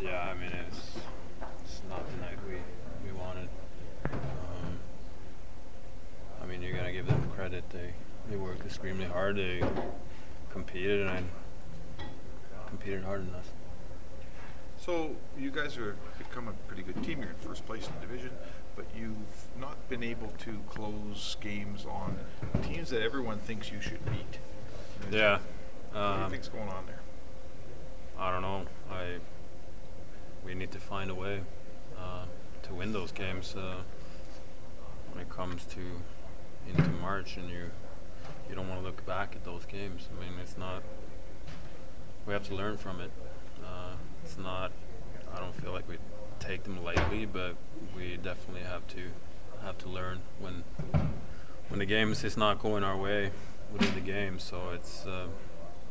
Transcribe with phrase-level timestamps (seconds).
[0.00, 0.96] Yeah, I mean it's
[1.64, 2.54] it's not the night we
[3.04, 3.48] we wanted.
[4.12, 4.78] Um,
[6.42, 7.64] I mean you're gonna give them credit.
[7.70, 7.92] They
[8.30, 9.36] they worked extremely hard.
[9.36, 9.62] They
[10.52, 11.22] competed and I
[12.68, 13.48] competed hard enough.
[14.78, 17.20] So you guys are become a pretty good team.
[17.20, 18.30] You're in first place in the division,
[18.76, 19.16] but you've
[19.60, 22.18] not been able to close games on
[22.62, 24.38] teams that everyone thinks you should beat.
[25.10, 25.38] Yeah.
[25.38, 27.00] What do you Um, think's going on there?
[28.18, 28.66] I don't know.
[28.90, 29.07] I we need to
[30.98, 31.40] find a way
[31.96, 32.24] uh,
[32.60, 33.76] to win those games uh,
[35.12, 35.78] when it comes to
[36.68, 37.70] into March, and you
[38.48, 40.08] you don't want to look back at those games.
[40.10, 40.82] I mean, it's not.
[42.26, 43.12] We have to learn from it.
[43.64, 44.72] Uh, it's not.
[45.32, 45.98] I don't feel like we
[46.40, 47.54] take them lightly, but
[47.96, 49.02] we definitely have to
[49.62, 50.64] have to learn when
[51.68, 53.30] when the games is not going our way
[53.72, 54.40] within the game.
[54.40, 55.28] So it's uh,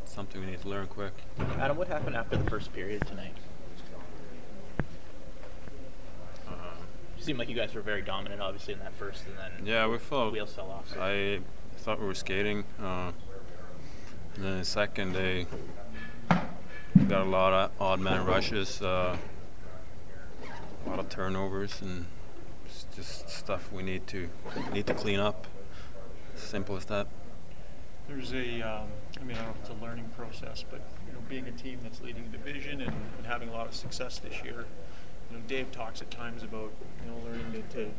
[0.04, 1.14] something we need to learn quick.
[1.58, 3.36] Adam, what happened after the first period tonight?
[6.48, 6.56] Um,
[7.17, 9.86] It seemed like you guys were very dominant, obviously, in that first, and then Yeah,
[9.88, 10.32] we felt.
[10.32, 10.88] wheels fell off.
[10.94, 11.42] so- I
[11.80, 12.64] thought we were skating.
[12.82, 13.12] Uh,
[14.36, 15.46] and then the second, they
[16.30, 19.18] got a lot of odd man rushes, uh,
[20.86, 22.06] a lot of turnovers, and
[22.96, 24.30] just stuff we need to
[24.72, 25.48] need to clean up.
[26.36, 27.08] Simple as that.
[28.08, 28.88] There's a, um,
[29.20, 31.52] I mean, I don't know if it's a learning process, but you know, being a
[31.52, 34.66] team that's leading a division and, and having a lot of success this year,
[35.30, 36.72] you know, Dave talks at times about
[37.04, 37.07] you know learning
[37.62, 37.92] to, to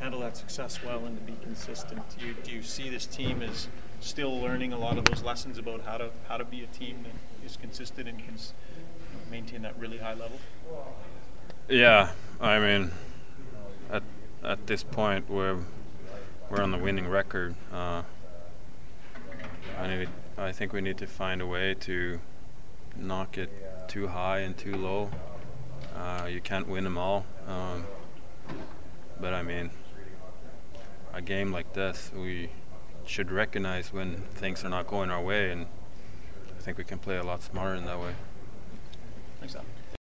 [0.00, 2.02] handle that success well and to be consistent.
[2.18, 3.68] Do you, do you see this team as
[4.00, 7.04] still learning a lot of those lessons about how to how to be a team
[7.04, 8.34] that is consistent and can
[9.30, 10.38] maintain that really high level?
[11.68, 12.90] Yeah, I mean,
[13.90, 14.02] at
[14.42, 15.58] at this point we're
[16.50, 17.54] we're on the winning record.
[17.72, 18.02] Uh,
[19.78, 22.20] I need, I think we need to find a way to
[22.96, 25.10] not get too high and too low.
[25.96, 27.84] Uh, you can't win them all, um,
[29.32, 29.70] but I mean,
[31.14, 32.50] a game like this, we
[33.06, 35.64] should recognize when things are not going our way, and
[36.54, 38.12] I think we can play a lot smarter in that way.
[39.40, 39.66] Thanks, Adam.